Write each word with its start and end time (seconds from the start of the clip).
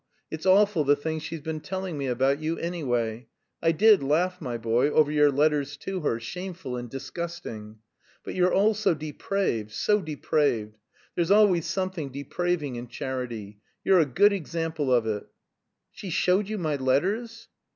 It's 0.31 0.47
awful 0.47 0.83
the 0.83 0.95
things 0.95 1.21
she's 1.21 1.41
been 1.41 1.59
telling 1.59 1.95
me 1.95 2.07
about 2.07 2.39
you, 2.41 2.57
anyway. 2.57 3.27
I 3.61 3.71
did 3.71 4.01
laugh, 4.01 4.41
my 4.41 4.57
boy, 4.57 4.89
over 4.89 5.11
your 5.11 5.29
letters 5.29 5.77
to 5.77 5.99
her; 5.99 6.19
shameful 6.19 6.75
and 6.75 6.89
disgusting. 6.89 7.77
But 8.23 8.33
you're 8.33 8.51
all 8.51 8.73
so 8.73 8.95
depraved, 8.95 9.69
so 9.69 10.01
depraved! 10.01 10.79
There's 11.13 11.29
always 11.29 11.67
something 11.67 12.11
depraving 12.11 12.77
in 12.77 12.87
charity 12.87 13.59
you're 13.83 13.99
a 13.99 14.05
good 14.07 14.33
example 14.33 14.91
of 14.91 15.05
it!" 15.05 15.27
"She 15.91 16.09
showed 16.09 16.49
you 16.49 16.57
my 16.57 16.77
letters!" 16.77 17.47